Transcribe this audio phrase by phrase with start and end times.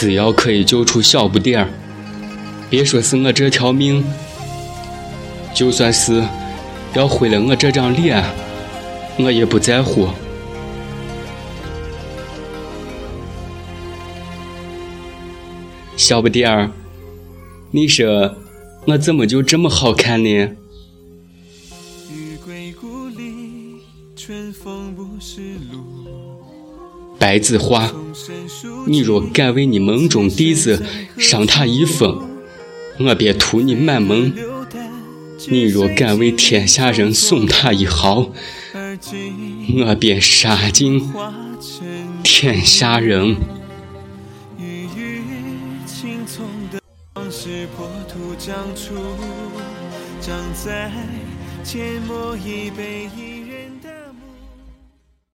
[0.00, 1.68] 只要可以救出小不点儿，
[2.70, 4.02] 别说是我这条命，
[5.52, 6.24] 就算是
[6.94, 8.24] 要毁了我这张脸，
[9.18, 10.08] 我也不在乎。
[15.98, 16.70] 小不点儿，
[17.70, 18.34] 你说
[18.86, 20.48] 我怎么就这么好看呢？
[27.18, 27.92] 白子画，
[28.86, 30.84] 你若敢为你梦中弟子
[31.18, 32.14] 伤他一分，
[32.98, 34.32] 我便屠你满门；
[35.48, 38.32] 你若敢为天下人送他一毫，
[39.84, 41.12] 我便杀尽
[42.22, 43.36] 天下人。
[50.20, 50.90] 长在
[51.64, 53.40] 阡陌一杯一